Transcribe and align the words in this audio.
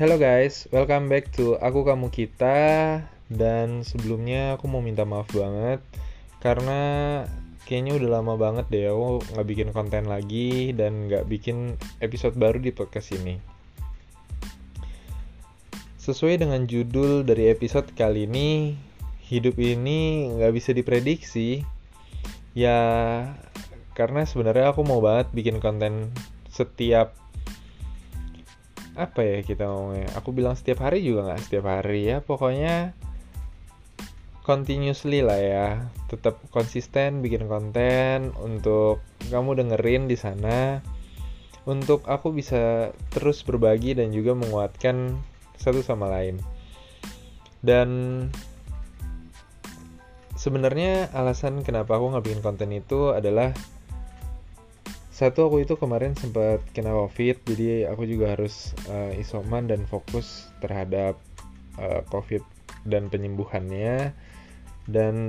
Hello 0.00 0.16
guys, 0.16 0.64
welcome 0.72 1.12
back 1.12 1.28
to 1.36 1.60
Aku 1.60 1.84
Kamu 1.84 2.08
Kita. 2.08 2.56
Dan 3.28 3.84
sebelumnya 3.84 4.56
aku 4.56 4.64
mau 4.64 4.80
minta 4.80 5.04
maaf 5.04 5.28
banget 5.28 5.84
Karena 6.40 6.80
kayaknya 7.68 8.00
udah 8.00 8.08
lama 8.16 8.32
banget 8.40 8.64
deh 8.72 8.88
aku 8.88 9.20
nggak 9.20 9.44
bikin 9.52 9.68
konten 9.76 10.08
lagi 10.08 10.72
Dan 10.72 11.04
nggak 11.04 11.28
bikin 11.28 11.76
episode 12.00 12.32
baru 12.32 12.56
di 12.56 12.72
podcast 12.72 13.12
ini. 13.12 13.36
Sesuai 16.00 16.40
dengan 16.40 16.64
judul 16.64 17.20
dari 17.20 17.52
episode 17.52 17.92
kali 17.92 18.24
ini 18.24 18.80
Hidup 19.28 19.60
ini 19.60 20.32
nggak 20.32 20.52
bisa 20.56 20.72
diprediksi. 20.72 21.60
Ya 22.56 22.80
karena 23.92 24.24
sebenarnya 24.24 24.72
aku 24.72 24.80
mau 24.80 25.04
banget 25.04 25.28
bikin 25.36 25.60
konten 25.60 26.08
setiap 26.48 27.19
apa 28.98 29.20
ya 29.22 29.38
kita 29.46 29.66
ngomongnya? 29.66 30.10
Aku 30.18 30.34
bilang 30.34 30.58
setiap 30.58 30.82
hari 30.82 31.02
juga 31.06 31.30
nggak 31.30 31.42
setiap 31.46 31.64
hari 31.70 32.10
ya. 32.10 32.18
Pokoknya 32.22 32.94
continuously 34.42 35.22
lah 35.22 35.38
ya. 35.38 35.68
Tetap 36.10 36.42
konsisten 36.50 37.22
bikin 37.22 37.46
konten 37.46 38.34
untuk 38.42 38.98
kamu 39.30 39.62
dengerin 39.62 40.10
di 40.10 40.16
sana. 40.18 40.82
Untuk 41.68 42.08
aku 42.08 42.34
bisa 42.34 42.90
terus 43.12 43.44
berbagi 43.46 43.94
dan 43.94 44.10
juga 44.10 44.34
menguatkan 44.34 45.14
satu 45.60 45.84
sama 45.84 46.08
lain. 46.08 46.40
Dan 47.60 47.88
sebenarnya 50.40 51.12
alasan 51.12 51.60
kenapa 51.60 52.00
aku 52.00 52.16
nggak 52.16 52.24
bikin 52.24 52.40
konten 52.40 52.72
itu 52.72 53.12
adalah 53.12 53.52
satu 55.20 55.52
aku 55.52 55.68
itu 55.68 55.76
kemarin 55.76 56.16
sempat 56.16 56.64
kena 56.72 56.96
covid 56.96 57.36
jadi 57.44 57.92
aku 57.92 58.08
juga 58.08 58.32
harus 58.32 58.72
uh, 58.88 59.12
isoman 59.20 59.68
dan 59.68 59.84
fokus 59.84 60.48
terhadap 60.64 61.20
uh, 61.76 62.00
covid 62.08 62.40
dan 62.88 63.12
penyembuhannya. 63.12 64.16
Dan 64.88 65.28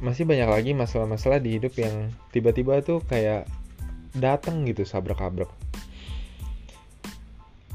masih 0.00 0.24
banyak 0.24 0.48
lagi 0.48 0.72
masalah-masalah 0.72 1.44
di 1.44 1.60
hidup 1.60 1.76
yang 1.76 2.08
tiba-tiba 2.32 2.80
tuh 2.80 3.04
kayak 3.04 3.44
datang 4.16 4.64
gitu 4.64 4.88
sabrak-abrak. 4.88 5.52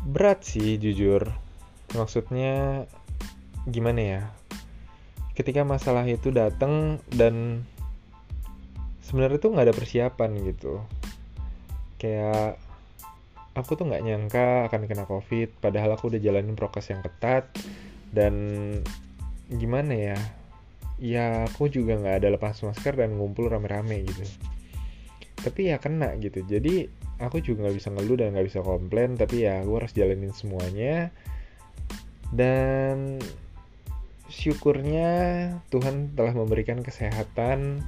Berat 0.09 0.41
sih 0.41 0.81
jujur. 0.81 1.22
Maksudnya 1.94 2.89
gimana 3.69 4.01
ya? 4.01 4.22
Ketika 5.38 5.61
masalah 5.61 6.01
itu 6.09 6.33
datang 6.33 6.97
dan 7.13 7.61
sebenarnya 9.05 9.38
tuh 9.38 9.53
nggak 9.53 9.69
ada 9.69 9.77
persiapan 9.77 10.33
gitu 10.49 10.81
kayak 11.98 12.62
aku 13.58 13.73
tuh 13.73 13.90
nggak 13.90 14.06
nyangka 14.06 14.48
akan 14.70 14.86
kena 14.86 15.06
covid 15.09 15.50
padahal 15.58 15.98
aku 15.98 16.14
udah 16.14 16.22
jalanin 16.22 16.53
prokes 16.53 16.94
yang 16.94 17.02
ketat 17.02 17.50
dan 18.14 18.34
gimana 19.50 19.94
ya 19.94 20.20
ya 20.98 21.45
aku 21.45 21.70
juga 21.70 21.98
nggak 21.98 22.16
ada 22.22 22.30
lepas 22.38 22.58
masker 22.62 22.98
dan 22.98 23.18
ngumpul 23.18 23.50
rame-rame 23.50 24.06
gitu. 24.06 24.25
Tapi 25.38 25.70
ya 25.73 25.78
kena 25.78 26.18
gitu 26.18 26.42
jadi 26.45 26.90
aku 27.18 27.42
juga 27.42 27.66
nggak 27.66 27.78
bisa 27.78 27.90
ngeluh 27.94 28.18
dan 28.18 28.34
nggak 28.34 28.48
bisa 28.50 28.59
komplain 28.62 29.18
tapi 29.18 29.45
ya 29.45 29.62
aku 29.62 29.81
harus 29.81 29.94
jalanin 29.94 30.34
semuanya. 30.34 31.09
Dan 32.28 33.22
syukurnya 34.28 35.09
Tuhan 35.72 36.12
telah 36.14 36.36
memberikan 36.36 36.84
kesehatan 36.84 37.80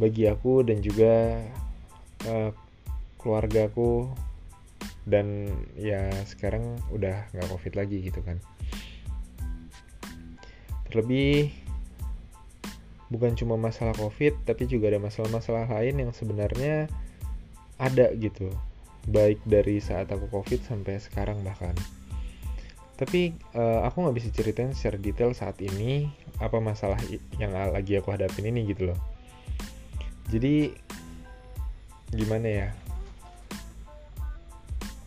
bagi 0.00 0.26
aku 0.26 0.64
dan 0.64 0.80
juga 0.80 1.38
uh, 2.26 2.50
keluargaku 3.24 4.12
dan 5.08 5.48
ya 5.76 6.08
sekarang 6.28 6.76
udah 6.92 7.28
nggak 7.32 7.48
covid 7.48 7.74
lagi 7.76 8.04
gitu 8.04 8.20
kan. 8.20 8.36
Terlebih 10.88 11.52
bukan 13.12 13.36
cuma 13.36 13.56
masalah 13.60 13.92
covid 13.96 14.36
tapi 14.48 14.64
juga 14.68 14.92
ada 14.92 15.00
masalah-masalah 15.00 15.68
lain 15.68 16.08
yang 16.08 16.12
sebenarnya 16.12 16.88
ada 17.80 18.12
gitu. 18.16 18.48
Baik 19.04 19.40
dari 19.44 19.80
saat 19.80 20.08
aku 20.08 20.28
covid 20.32 20.64
sampai 20.64 20.96
sekarang 21.00 21.40
bahkan. 21.44 21.76
Tapi 22.94 23.34
uh, 23.58 23.84
aku 23.84 24.06
nggak 24.06 24.16
bisa 24.16 24.28
ceritain 24.30 24.70
secara 24.72 24.96
detail 24.96 25.34
saat 25.34 25.58
ini 25.60 26.08
apa 26.38 26.62
masalah 26.62 26.96
yang 27.36 27.52
lagi 27.52 27.98
aku 27.98 28.14
hadapin 28.14 28.48
ini 28.48 28.70
gitu 28.70 28.88
loh. 28.88 29.00
Jadi 30.32 30.72
gimana 32.14 32.48
ya 32.48 32.68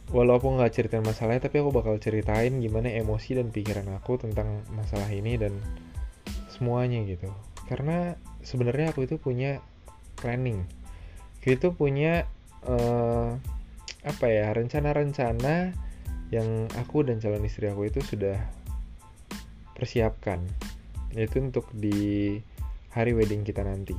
walau 0.08 0.40
aku 0.40 0.48
nggak 0.56 0.72
ceritain 0.72 1.04
masalahnya 1.04 1.52
tapi 1.52 1.60
aku 1.60 1.76
bakal 1.76 2.00
ceritain 2.00 2.64
gimana 2.64 2.88
emosi 2.88 3.36
dan 3.36 3.52
pikiran 3.52 3.92
aku 4.00 4.16
tentang 4.16 4.64
masalah 4.72 5.12
ini 5.12 5.36
dan 5.36 5.52
semuanya 6.48 7.04
gitu. 7.04 7.28
Karena 7.68 8.16
sebenarnya 8.42 8.96
aku 8.96 9.04
itu 9.04 9.20
punya 9.20 9.60
planning. 10.18 10.64
Aku 11.44 11.54
itu 11.54 11.76
punya 11.76 12.26
uh, 12.64 13.36
apa 14.08 14.26
ya 14.32 14.56
rencana-rencana 14.56 15.76
yang 16.32 16.68
aku 16.80 17.04
dan 17.04 17.20
calon 17.20 17.44
istri 17.44 17.68
aku 17.68 17.92
itu 17.92 18.00
sudah 18.00 18.40
persiapkan. 19.76 20.40
Yaitu 21.12 21.44
untuk 21.44 21.68
di 21.76 22.40
hari 22.96 23.12
wedding 23.12 23.44
kita 23.44 23.62
nanti. 23.68 23.96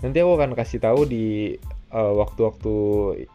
Nanti 0.00 0.16
aku 0.22 0.32
akan 0.38 0.56
kasih 0.56 0.80
tahu 0.80 1.04
di 1.04 1.58
waktu 1.90 2.18
waktu-waktu 2.22 2.74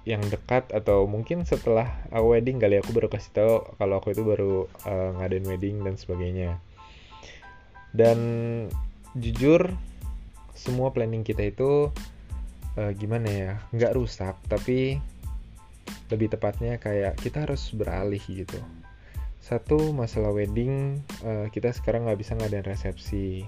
yang 0.08 0.24
dekat 0.32 0.72
atau 0.72 1.04
mungkin 1.12 1.44
setelah 1.44 1.92
aku 2.08 2.40
wedding 2.40 2.56
kali 2.56 2.80
aku 2.80 2.96
baru 2.96 3.12
kasih 3.12 3.32
tahu 3.36 3.54
kalau 3.76 4.00
aku 4.00 4.16
itu 4.16 4.24
baru 4.24 4.72
uh, 4.88 5.20
ngadain 5.20 5.44
wedding 5.44 5.84
dan 5.84 6.00
sebagainya. 6.00 6.56
Dan 7.92 8.20
jujur 9.16 9.72
semua 10.56 10.96
planning 10.96 11.28
kita 11.28 11.44
itu 11.44 11.92
uh, 12.80 12.92
gimana 12.96 13.28
ya 13.28 13.52
nggak 13.76 13.96
rusak 13.96 14.36
tapi 14.48 15.04
lebih 16.08 16.32
tepatnya 16.32 16.80
kayak 16.80 17.20
kita 17.20 17.44
harus 17.44 17.76
beralih 17.76 18.24
gitu. 18.24 18.60
Satu 19.44 19.92
masalah 19.92 20.32
wedding 20.32 21.04
uh, 21.28 21.52
kita 21.52 21.76
sekarang 21.76 22.08
nggak 22.08 22.20
bisa 22.24 22.40
ngadain 22.40 22.64
resepsi. 22.64 23.44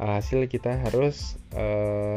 Hasil 0.00 0.48
kita 0.48 0.80
harus 0.80 1.36
uh, 1.52 2.16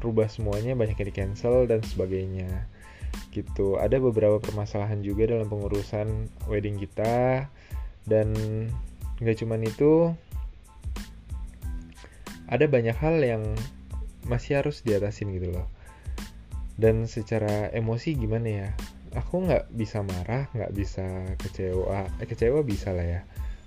rubah 0.00 0.28
semuanya 0.28 0.76
banyak 0.76 0.96
yang 0.98 1.08
di 1.08 1.16
cancel 1.16 1.64
dan 1.64 1.80
sebagainya. 1.80 2.68
Gitu. 3.32 3.80
Ada 3.80 4.00
beberapa 4.00 4.40
permasalahan 4.40 5.00
juga 5.00 5.28
dalam 5.28 5.48
pengurusan 5.48 6.28
wedding 6.48 6.76
kita. 6.80 7.48
Dan 8.06 8.32
nggak 9.18 9.36
cuman 9.42 9.60
itu 9.64 10.12
ada 12.46 12.64
banyak 12.70 12.94
hal 12.94 13.18
yang 13.18 13.42
masih 14.26 14.62
harus 14.62 14.82
diatasin 14.86 15.34
gitu 15.34 15.50
loh. 15.50 15.66
Dan 16.76 17.08
secara 17.08 17.72
emosi 17.72 18.14
gimana 18.14 18.48
ya? 18.48 18.68
Aku 19.16 19.48
nggak 19.48 19.72
bisa 19.72 20.04
marah 20.04 20.46
nggak 20.52 20.72
bisa 20.76 21.06
kecewa. 21.40 22.06
Eh, 22.20 22.28
kecewa 22.28 22.60
bisa 22.62 22.92
lah 22.92 23.06
ya. 23.06 23.20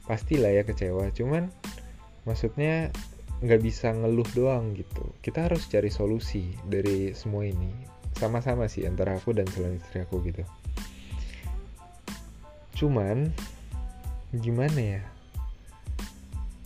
Pastilah 0.05 0.53
ya 0.53 0.63
kecewa. 0.63 1.09
Cuman 1.11 1.49
maksudnya 2.23 2.93
nggak 3.39 3.61
bisa 3.63 3.95
ngeluh 3.95 4.27
doang 4.35 4.75
gitu. 4.75 5.15
Kita 5.23 5.47
harus 5.47 5.67
cari 5.71 5.87
solusi 5.87 6.51
dari 6.67 7.15
semua 7.15 7.47
ini. 7.47 7.71
Sama-sama 8.19 8.67
sih 8.67 8.83
antara 8.83 9.15
aku 9.15 9.31
dan 9.31 9.47
calon 9.47 9.79
istri 9.79 10.03
aku 10.03 10.19
gitu. 10.27 10.43
Cuman 12.75 13.31
gimana 14.35 14.99
ya? 14.99 15.03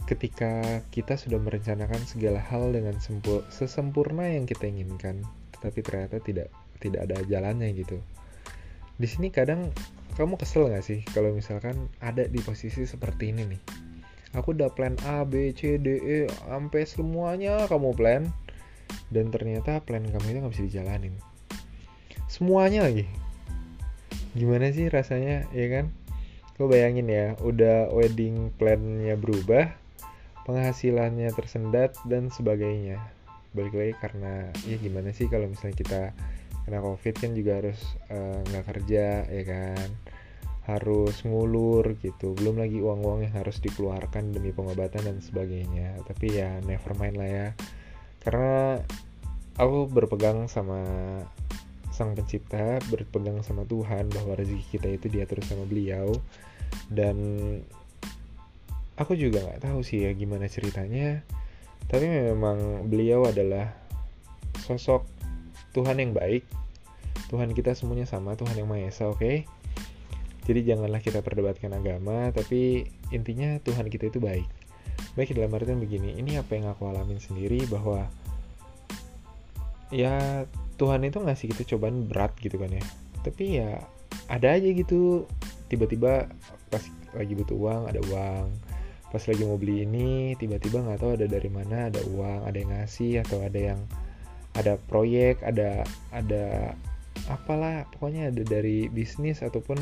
Ketika 0.09 0.84
kita 0.89 1.16
sudah 1.16 1.39
merencanakan 1.39 2.01
segala 2.09 2.41
hal 2.41 2.73
dengan 2.73 2.97
sempur 3.00 3.45
sesempurna 3.53 4.28
yang 4.28 4.49
kita 4.49 4.67
inginkan 4.67 5.23
tetapi 5.55 5.79
ternyata 5.79 6.20
tidak 6.20 6.49
tidak 6.81 7.08
ada 7.08 7.23
jalannya 7.23 7.72
gitu. 7.72 8.02
Di 8.99 9.08
sini 9.08 9.31
kadang 9.31 9.72
kamu 10.20 10.37
kesel 10.37 10.70
nggak 10.70 10.85
sih 10.85 10.99
kalau 11.16 11.34
misalkan 11.34 11.90
ada 11.97 12.25
di 12.29 12.37
posisi 12.43 12.85
seperti 12.85 13.34
ini 13.34 13.49
nih 13.49 13.61
aku 14.34 14.53
udah 14.58 14.70
plan 14.74 14.97
A 15.06 15.26
B 15.26 15.53
C 15.53 15.78
D 15.80 15.97
E 16.02 16.20
sampai 16.50 16.85
semuanya 16.85 17.66
kamu 17.70 17.94
plan. 17.94 18.30
Dan 19.09 19.30
ternyata 19.30 19.82
plan 19.82 20.06
kamu 20.06 20.26
itu 20.34 20.38
nggak 20.41 20.53
bisa 20.53 20.66
dijalanin. 20.66 21.16
Semuanya 22.30 22.85
lagi. 22.85 23.06
Gimana 24.34 24.74
sih 24.74 24.90
rasanya 24.90 25.46
ya 25.53 25.68
kan? 25.70 25.94
Kau 26.58 26.70
bayangin 26.70 27.09
ya 27.09 27.34
udah 27.41 27.90
wedding 27.94 28.53
plannya 28.58 29.18
berubah 29.18 29.74
penghasilannya 30.46 31.32
tersendat 31.34 31.97
dan 32.06 32.30
sebagainya. 32.30 33.02
Balik 33.53 33.74
lagi 33.74 33.94
karena 34.02 34.50
ya 34.66 34.78
gimana 34.82 35.14
sih 35.14 35.30
kalau 35.30 35.50
misalnya 35.50 35.78
kita 35.78 36.02
kena 36.64 36.80
covid 36.80 37.16
kan 37.20 37.32
juga 37.35 37.59
harus 37.59 37.80
eh, 38.08 38.40
nggak 38.50 38.64
uh, 38.64 38.70
kerja 38.72 39.06
ya 39.28 39.44
kan 39.44 39.88
harus 40.63 41.19
ngulur 41.27 41.99
gitu. 41.99 42.31
Belum 42.39 42.55
lagi 42.55 42.79
uang-uang 42.79 43.27
yang 43.27 43.35
harus 43.35 43.59
dikeluarkan 43.59 44.31
demi 44.31 44.55
pengobatan 44.55 45.03
dan 45.03 45.17
sebagainya. 45.19 45.99
Tapi 46.07 46.39
ya 46.39 46.63
never 46.63 46.95
mind 46.95 47.19
lah 47.19 47.29
ya. 47.29 47.47
Karena 48.23 48.79
aku 49.59 49.91
berpegang 49.91 50.47
sama 50.47 50.79
sang 51.93 52.17
pencipta 52.17 52.81
berpegang 52.89 53.45
sama 53.45 53.69
Tuhan 53.69 54.09
bahwa 54.09 54.33
rezeki 54.33 54.65
kita 54.79 54.87
itu 54.89 55.07
diatur 55.11 55.43
sama 55.43 55.67
beliau. 55.67 56.15
Dan 56.87 57.17
aku 58.95 59.19
juga 59.19 59.43
nggak 59.43 59.67
tahu 59.67 59.83
sih 59.83 60.07
ya 60.07 60.15
gimana 60.15 60.47
ceritanya. 60.47 61.27
Tapi 61.91 62.07
memang 62.07 62.87
beliau 62.87 63.27
adalah 63.27 63.75
sosok 64.63 65.03
Tuhan 65.75 65.99
yang 65.99 66.15
baik. 66.15 66.47
Tuhan 67.27 67.51
kita 67.51 67.75
semuanya 67.75 68.07
sama 68.07 68.39
Tuhan 68.39 68.55
yang 68.55 68.71
Maha 68.71 68.87
Esa 68.87 69.11
oke? 69.11 69.19
okay? 69.19 69.37
Jadi 70.43 70.75
janganlah 70.75 70.99
kita 70.99 71.23
perdebatkan 71.23 71.72
agama 71.72 72.28
tapi 72.35 72.84
intinya 73.16 73.55
Tuhan 73.63 73.87
kita 73.87 74.11
itu 74.11 74.19
baik. 74.19 74.47
Baik 75.16 75.34
dalam 75.37 75.55
artian 75.55 75.79
begini 75.79 76.19
ini 76.19 76.35
apa 76.35 76.59
yang 76.59 76.67
aku 76.67 76.90
alamin 76.91 77.17
sendiri 77.17 77.63
bahwa 77.72 78.11
ya 79.87 80.43
Tuhan 80.75 81.07
itu 81.07 81.23
ngasih 81.23 81.47
kita 81.55 81.63
cobaan 81.75 82.11
berat 82.11 82.35
gitu 82.43 82.59
kan 82.59 82.75
ya. 82.75 82.84
Tapi 83.23 83.43
ya 83.63 83.79
ada 84.28 84.59
aja 84.59 84.67
gitu. 84.67 85.23
Tiba-tiba 85.72 86.28
pas 86.67 86.84
lagi 87.16 87.34
butuh 87.39 87.55
uang 87.55 87.81
ada 87.87 88.03
uang. 88.11 88.51
Pas 89.16 89.23
lagi 89.23 89.47
mau 89.47 89.55
beli 89.55 89.87
ini 89.87 90.35
tiba-tiba 90.35 90.84
nggak 90.84 90.99
tahu 90.99 91.11
ada 91.16 91.25
dari 91.29 91.47
mana 91.47 91.87
ada 91.87 92.03
uang 92.03 92.49
ada 92.49 92.57
yang 92.59 92.72
ngasih 92.73 93.23
atau 93.23 93.39
ada 93.46 93.59
yang 93.61 93.79
ada 94.59 94.75
proyek 94.89 95.39
ada 95.41 95.85
ada 96.11 96.73
apalah 97.29 97.85
pokoknya 97.96 98.34
ada 98.34 98.43
dari 98.43 98.89
bisnis 98.89 99.46
ataupun 99.46 99.78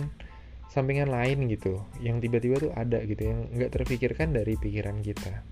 sampingan 0.71 1.11
lain 1.11 1.51
gitu 1.51 1.83
yang 1.99 2.23
tiba-tiba 2.23 2.55
tuh 2.55 2.71
ada 2.71 3.03
gitu 3.03 3.27
yang 3.27 3.51
nggak 3.51 3.75
terpikirkan 3.75 4.31
dari 4.31 4.55
pikiran 4.55 5.03
kita. 5.03 5.43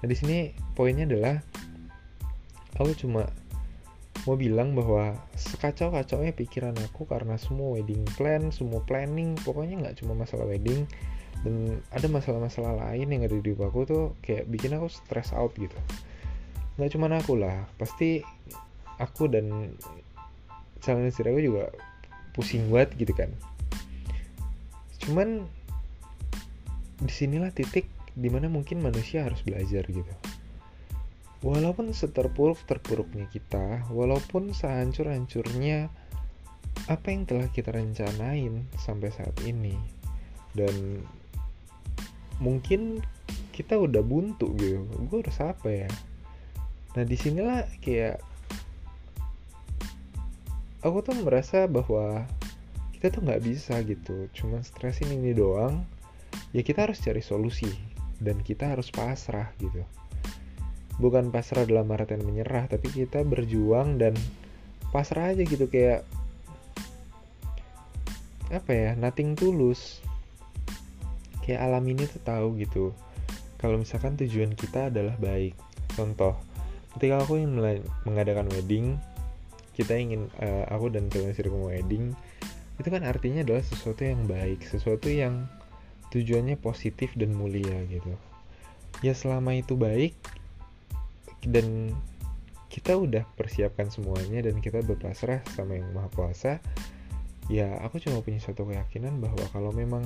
Nah 0.00 0.06
di 0.08 0.16
sini 0.16 0.56
poinnya 0.72 1.04
adalah 1.04 1.36
aku 2.80 2.96
cuma 2.96 3.28
mau 4.24 4.36
bilang 4.40 4.72
bahwa 4.72 5.20
sekacau-kacaunya 5.36 6.32
pikiran 6.32 6.72
aku 6.80 7.04
karena 7.04 7.36
semua 7.36 7.76
wedding 7.76 8.08
plan 8.16 8.48
semua 8.48 8.80
planning 8.88 9.36
pokoknya 9.44 9.84
nggak 9.84 9.96
cuma 10.00 10.16
masalah 10.16 10.48
wedding 10.48 10.88
dan 11.44 11.84
ada 11.92 12.08
masalah-masalah 12.08 12.72
lain 12.88 13.14
yang 13.14 13.22
ada 13.28 13.36
di 13.36 13.44
hidup 13.44 13.68
aku 13.68 13.84
tuh 13.84 14.04
kayak 14.24 14.48
bikin 14.48 14.72
aku 14.80 14.88
stress 14.88 15.36
out 15.36 15.52
gitu. 15.60 15.76
Nggak 16.80 16.96
cuma 16.96 17.12
aku 17.12 17.36
lah 17.36 17.68
pasti 17.76 18.24
aku 18.96 19.28
dan 19.28 19.76
calon 20.80 21.04
istri 21.04 21.28
aku 21.28 21.40
juga 21.44 21.68
pusing 22.32 22.72
banget 22.72 22.96
gitu 22.96 23.12
kan 23.12 23.28
cuman 25.08 25.48
di 27.00 27.12
sinilah 27.12 27.48
titik 27.54 27.88
di 28.12 28.28
mana 28.28 28.52
mungkin 28.52 28.84
manusia 28.84 29.24
harus 29.24 29.40
belajar 29.40 29.86
gitu. 29.88 30.14
Walaupun 31.40 31.94
seterpuruk 31.94 32.58
terpuruknya 32.66 33.30
kita 33.30 33.86
walaupun 33.94 34.50
sehancur 34.52 35.08
hancurnya 35.08 35.88
apa 36.90 37.06
yang 37.14 37.24
telah 37.24 37.46
kita 37.48 37.72
rencanain 37.72 38.66
sampai 38.76 39.08
saat 39.14 39.32
ini. 39.46 39.78
Dan 40.52 41.00
mungkin 42.42 43.00
kita 43.54 43.78
udah 43.78 44.02
buntu 44.02 44.50
gitu. 44.58 44.82
Gue 45.06 45.22
harus 45.22 45.38
apa 45.38 45.68
ya? 45.70 45.90
Nah 46.98 47.06
di 47.06 47.14
sinilah 47.14 47.70
kayak 47.78 48.18
aku 50.82 50.98
tuh 51.06 51.14
merasa 51.22 51.70
bahwa 51.70 52.26
kita 52.98 53.14
tuh 53.14 53.22
nggak 53.22 53.46
bisa 53.46 53.78
gitu. 53.86 54.26
Cuman 54.34 54.66
stresin 54.66 55.14
ini 55.14 55.30
doang. 55.30 55.86
Ya 56.50 56.66
kita 56.66 56.90
harus 56.90 56.98
cari 56.98 57.22
solusi. 57.22 57.70
Dan 58.18 58.42
kita 58.42 58.74
harus 58.74 58.90
pasrah 58.90 59.54
gitu. 59.62 59.86
Bukan 60.98 61.30
pasrah 61.30 61.62
dalam 61.62 61.86
artian 61.94 62.26
menyerah 62.26 62.66
tapi 62.66 62.90
kita 62.90 63.22
berjuang 63.22 64.02
dan 64.02 64.18
pasrah 64.90 65.30
aja 65.30 65.46
gitu 65.46 65.70
kayak 65.70 66.02
apa 68.50 68.70
ya 68.74 68.90
nothing 68.98 69.38
tulus. 69.38 70.02
Kayak 71.46 71.70
alam 71.70 71.86
ini 71.86 72.02
tuh 72.10 72.18
tahu 72.26 72.58
gitu. 72.58 72.90
Kalau 73.62 73.78
misalkan 73.78 74.18
tujuan 74.18 74.58
kita 74.58 74.90
adalah 74.90 75.14
baik. 75.22 75.54
Contoh 75.94 76.34
ketika 76.98 77.22
aku 77.22 77.38
ingin 77.38 77.86
mengadakan 78.02 78.50
wedding 78.50 78.98
kita 79.78 79.94
ingin 79.94 80.26
uh, 80.42 80.66
aku 80.66 80.90
dan 80.90 81.06
kalian 81.06 81.30
mau 81.54 81.70
wedding 81.70 82.10
itu 82.78 82.88
kan 82.88 83.02
artinya 83.02 83.42
adalah 83.42 83.62
sesuatu 83.66 84.06
yang 84.06 84.24
baik 84.30 84.62
sesuatu 84.62 85.10
yang 85.10 85.50
tujuannya 86.08 86.56
positif 86.56 87.12
dan 87.18 87.36
mulia 87.36 87.84
gitu. 87.90 88.14
Ya 89.04 89.12
selama 89.12 89.54
itu 89.58 89.76
baik 89.76 90.16
dan 91.44 91.94
kita 92.72 92.96
udah 92.96 93.26
persiapkan 93.34 93.90
semuanya 93.90 94.46
dan 94.46 94.62
kita 94.62 94.82
berpasrah 94.82 95.42
sama 95.54 95.78
yang 95.78 95.88
maha 95.94 96.10
kuasa 96.14 96.52
ya 97.48 97.80
aku 97.80 97.96
cuma 97.98 98.20
punya 98.20 98.38
suatu 98.44 98.68
keyakinan 98.68 99.24
bahwa 99.24 99.40
kalau 99.50 99.72
memang 99.72 100.04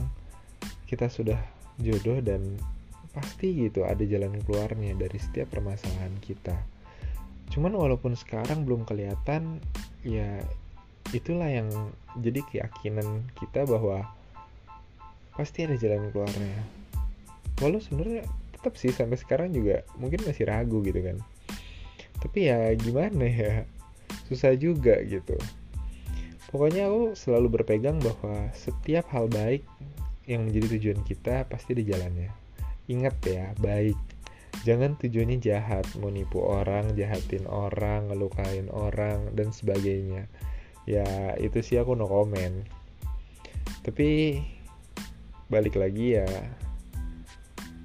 kita 0.87 1.11
sudah 1.11 1.39
jodoh 1.83 2.23
dan 2.23 2.57
pasti 3.13 3.69
gitu 3.69 3.85
ada 3.85 4.01
jalan 4.07 4.41
keluarnya 4.47 4.97
dari 4.97 5.19
setiap 5.21 5.53
permasalahan 5.53 6.17
kita. 6.25 6.57
Cuman 7.53 7.77
walaupun 7.77 8.17
sekarang 8.17 8.65
belum 8.65 8.89
kelihatan 8.89 9.61
ya 10.01 10.41
itulah 11.13 11.49
yang 11.49 11.69
jadi 12.19 12.41
keyakinan 12.49 13.29
kita 13.37 13.69
bahwa 13.69 14.09
pasti 15.37 15.65
ada 15.65 15.77
jalan 15.77 16.09
keluarnya 16.13 16.61
walau 17.61 17.81
sebenarnya 17.81 18.25
tetap 18.57 18.75
sih 18.77 18.93
sampai 18.93 19.17
sekarang 19.21 19.53
juga 19.53 19.85
mungkin 19.97 20.25
masih 20.25 20.49
ragu 20.49 20.81
gitu 20.85 21.01
kan 21.01 21.17
tapi 22.21 22.49
ya 22.49 22.73
gimana 22.77 23.29
ya 23.29 23.53
susah 24.29 24.57
juga 24.57 25.01
gitu 25.05 25.37
pokoknya 26.53 26.89
aku 26.89 27.17
selalu 27.17 27.61
berpegang 27.61 28.01
bahwa 28.01 28.53
setiap 28.53 29.09
hal 29.13 29.29
baik 29.29 29.65
yang 30.27 30.47
menjadi 30.47 30.79
tujuan 30.79 31.01
kita 31.03 31.47
pasti 31.51 31.75
di 31.75 31.83
jalannya. 31.87 32.31
Ingat 32.87 33.17
ya, 33.27 33.47
baik. 33.59 33.99
Jangan 34.63 34.95
tujuannya 35.01 35.43
jahat, 35.43 35.89
mau 35.99 36.13
nipu 36.13 36.39
orang, 36.39 36.95
jahatin 36.95 37.49
orang, 37.51 38.13
ngelukain 38.13 38.71
orang, 38.71 39.35
dan 39.35 39.51
sebagainya. 39.51 40.31
Ya, 40.89 41.39
itu 41.39 41.63
sih 41.63 41.79
aku 41.79 41.95
no 41.95 42.11
comment. 42.11 42.67
Tapi, 43.87 44.39
balik 45.47 45.79
lagi 45.79 46.19
ya, 46.19 46.29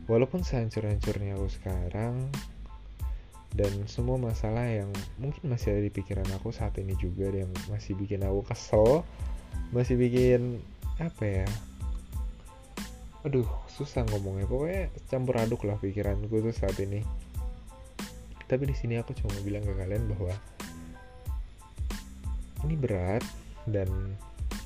walaupun 0.09 0.41
sehancur-hancurnya 0.41 1.37
aku 1.37 1.47
sekarang, 1.49 2.29
dan 3.57 3.73
semua 3.89 4.21
masalah 4.21 4.69
yang 4.69 4.93
mungkin 5.17 5.49
masih 5.49 5.73
ada 5.73 5.81
di 5.81 5.89
pikiran 5.89 6.29
aku 6.37 6.53
saat 6.53 6.77
ini 6.77 6.93
juga 7.01 7.25
yang 7.33 7.49
masih 7.73 7.97
bikin 7.97 8.21
aku 8.21 8.45
kesel 8.45 9.01
masih 9.73 9.97
bikin 9.97 10.61
apa 11.01 11.23
ya 11.25 11.47
aduh 13.25 13.49
susah 13.65 14.05
ngomongnya 14.13 14.45
pokoknya 14.45 14.93
campur 15.09 15.41
aduk 15.41 15.65
lah 15.65 15.73
pikiranku 15.81 16.29
tuh 16.29 16.53
saat 16.53 16.77
ini 16.77 17.01
tapi 18.45 18.69
di 18.69 18.77
sini 18.77 19.01
aku 19.01 19.17
cuma 19.17 19.33
bilang 19.41 19.65
ke 19.65 19.73
kalian 19.73 20.05
bahwa 20.05 20.37
ini 22.67 22.75
berat 22.75 23.23
dan 23.63 23.87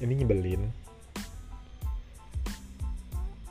ini 0.01 0.25
nyebelin. 0.25 0.65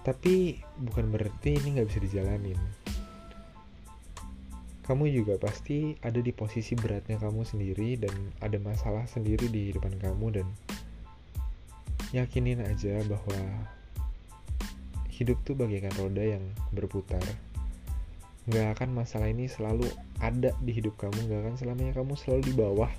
Tapi 0.03 0.59
bukan 0.81 1.07
berarti 1.15 1.55
ini 1.55 1.79
nggak 1.79 1.87
bisa 1.87 2.01
dijalanin. 2.03 2.59
Kamu 4.91 5.07
juga 5.07 5.39
pasti 5.39 5.95
ada 6.03 6.19
di 6.19 6.35
posisi 6.35 6.75
beratnya 6.75 7.15
kamu 7.23 7.47
sendiri 7.47 7.95
dan 7.95 8.11
ada 8.43 8.59
masalah 8.59 9.07
sendiri 9.07 9.47
di 9.47 9.71
depan 9.71 9.95
kamu 10.03 10.43
dan 10.43 10.47
yakinin 12.11 12.59
aja 12.67 12.99
bahwa 13.07 13.39
hidup 15.15 15.39
tuh 15.47 15.55
bagaikan 15.55 15.95
roda 15.95 16.27
yang 16.27 16.43
berputar. 16.75 17.23
Nggak 18.51 18.67
akan 18.75 18.99
masalah 18.99 19.31
ini 19.31 19.47
selalu 19.47 19.87
ada 20.19 20.51
di 20.59 20.73
hidup 20.75 20.99
kamu 20.99 21.29
nggak 21.29 21.41
akan 21.47 21.55
selamanya 21.55 21.93
kamu 21.95 22.19
selalu 22.19 22.51
di 22.51 22.55
bawah 22.59 22.91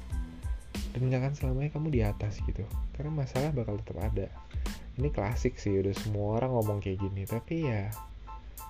dan 0.92 1.02
nggak 1.08 1.20
akan 1.24 1.34
selamanya 1.36 1.70
kamu 1.72 1.88
di 1.92 2.02
atas 2.04 2.44
gitu 2.44 2.68
karena 2.96 3.12
masalah 3.12 3.52
bakal 3.56 3.80
tetap 3.80 4.00
ada. 4.04 4.28
Ini 5.00 5.08
klasik 5.10 5.56
sih 5.56 5.80
udah 5.80 5.96
semua 5.96 6.40
orang 6.40 6.52
ngomong 6.52 6.78
kayak 6.84 7.00
gini 7.00 7.24
tapi 7.24 7.68
ya 7.68 7.88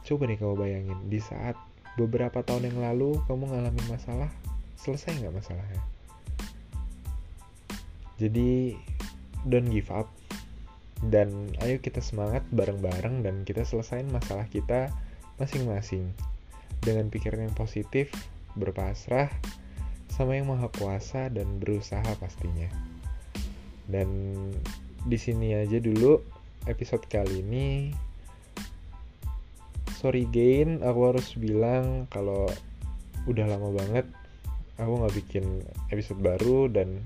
coba 0.06 0.30
nih 0.30 0.38
kamu 0.38 0.54
bayangin 0.58 1.00
di 1.10 1.20
saat 1.22 1.58
beberapa 1.98 2.42
tahun 2.42 2.72
yang 2.72 2.80
lalu 2.82 3.20
kamu 3.26 3.52
ngalamin 3.52 3.86
masalah 3.90 4.30
selesai 4.78 5.18
nggak 5.22 5.36
masalahnya? 5.36 5.82
Jadi 8.22 8.78
don't 9.50 9.70
give 9.74 9.90
up. 9.90 10.10
Dan 11.02 11.50
ayo 11.66 11.82
kita 11.82 11.98
semangat 11.98 12.46
bareng-bareng 12.54 13.26
dan 13.26 13.42
kita 13.42 13.66
selesain 13.66 14.06
masalah 14.14 14.46
kita 14.46 14.94
masing-masing. 15.42 16.14
Dengan 16.82 17.10
pikiran 17.10 17.50
yang 17.50 17.58
positif, 17.58 18.14
berpasrah 18.54 19.30
sama 20.22 20.38
yang 20.38 20.54
maha 20.54 20.70
kuasa 20.78 21.34
dan 21.34 21.58
berusaha 21.58 22.06
pastinya. 22.22 22.70
Dan 23.90 24.08
di 25.10 25.18
sini 25.18 25.58
aja 25.58 25.82
dulu 25.82 26.22
episode 26.70 27.02
kali 27.10 27.42
ini. 27.42 27.90
Sorry 29.98 30.30
gain, 30.30 30.86
aku 30.86 31.00
harus 31.10 31.34
bilang 31.34 32.06
kalau 32.14 32.46
udah 33.26 33.50
lama 33.50 33.74
banget 33.74 34.06
aku 34.82 34.98
nggak 34.98 35.14
bikin 35.14 35.46
episode 35.94 36.22
baru 36.22 36.66
dan 36.70 37.02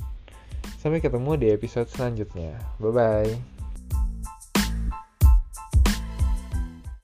Sampai 0.86 1.01
ketemu 1.01 1.34
di 1.34 1.48
episode 1.50 1.89
selanjutnya. 1.89 2.62
Bye 2.77 2.93
bye. 2.93 3.55